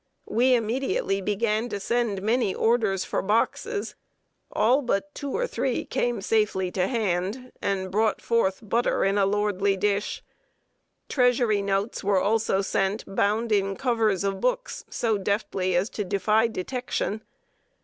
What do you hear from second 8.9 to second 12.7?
in a lordly dish." Treasury notes were also